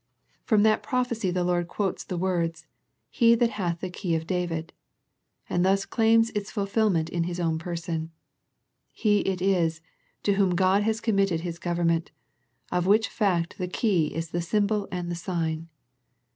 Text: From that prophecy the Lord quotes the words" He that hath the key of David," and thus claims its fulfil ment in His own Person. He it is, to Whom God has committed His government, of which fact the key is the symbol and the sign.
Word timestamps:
From 0.45 0.63
that 0.63 0.81
prophecy 0.81 1.29
the 1.29 1.43
Lord 1.43 1.67
quotes 1.67 2.03
the 2.03 2.17
words" 2.17 2.65
He 3.21 3.35
that 3.35 3.51
hath 3.51 3.81
the 3.81 3.89
key 3.91 4.15
of 4.15 4.25
David," 4.25 4.73
and 5.47 5.63
thus 5.63 5.85
claims 5.85 6.31
its 6.31 6.49
fulfil 6.49 6.89
ment 6.89 7.07
in 7.09 7.25
His 7.25 7.39
own 7.39 7.59
Person. 7.59 8.09
He 8.93 9.19
it 9.19 9.43
is, 9.43 9.79
to 10.23 10.33
Whom 10.33 10.55
God 10.55 10.81
has 10.81 11.01
committed 11.01 11.41
His 11.41 11.59
government, 11.59 12.09
of 12.71 12.87
which 12.87 13.09
fact 13.09 13.59
the 13.59 13.67
key 13.67 14.07
is 14.07 14.31
the 14.31 14.41
symbol 14.41 14.87
and 14.91 15.11
the 15.11 15.15
sign. 15.15 15.69